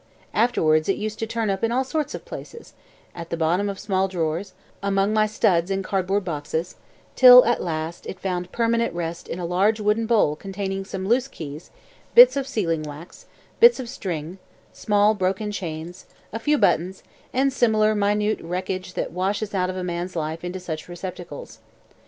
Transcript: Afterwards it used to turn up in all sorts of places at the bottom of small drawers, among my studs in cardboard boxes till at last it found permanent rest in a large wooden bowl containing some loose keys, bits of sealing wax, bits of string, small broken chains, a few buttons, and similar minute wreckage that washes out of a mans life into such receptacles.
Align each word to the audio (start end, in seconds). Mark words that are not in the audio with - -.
Afterwards 0.33 0.89
it 0.89 0.97
used 0.97 1.19
to 1.19 1.27
turn 1.27 1.51
up 1.51 1.63
in 1.63 1.71
all 1.71 1.83
sorts 1.83 2.15
of 2.15 2.25
places 2.25 2.73
at 3.13 3.29
the 3.29 3.37
bottom 3.37 3.69
of 3.69 3.77
small 3.77 4.07
drawers, 4.07 4.53
among 4.81 5.13
my 5.13 5.27
studs 5.27 5.69
in 5.69 5.83
cardboard 5.83 6.25
boxes 6.25 6.75
till 7.15 7.45
at 7.45 7.61
last 7.61 8.07
it 8.07 8.19
found 8.19 8.51
permanent 8.51 8.95
rest 8.95 9.27
in 9.27 9.37
a 9.37 9.45
large 9.45 9.79
wooden 9.79 10.07
bowl 10.07 10.35
containing 10.35 10.85
some 10.85 11.07
loose 11.07 11.27
keys, 11.27 11.69
bits 12.15 12.35
of 12.35 12.47
sealing 12.47 12.81
wax, 12.81 13.27
bits 13.59 13.79
of 13.79 13.87
string, 13.87 14.39
small 14.73 15.13
broken 15.13 15.51
chains, 15.51 16.07
a 16.33 16.39
few 16.39 16.57
buttons, 16.57 17.03
and 17.31 17.53
similar 17.53 17.93
minute 17.93 18.39
wreckage 18.41 18.95
that 18.95 19.11
washes 19.13 19.53
out 19.53 19.69
of 19.69 19.77
a 19.77 19.83
mans 19.83 20.15
life 20.15 20.43
into 20.43 20.59
such 20.59 20.89
receptacles. 20.89 21.59